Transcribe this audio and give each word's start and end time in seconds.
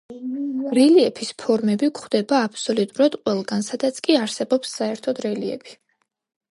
რელიეფის 0.77 1.29
ფორმები 1.43 1.89
გვხვდება 1.99 2.39
აბსოლუტურად 2.47 3.19
ყველგან, 3.21 3.69
სადაც 3.71 4.01
კი 4.09 4.19
არსებობს 4.25 4.77
საერთოდ 4.81 5.23
რელიეფი. 5.29 5.81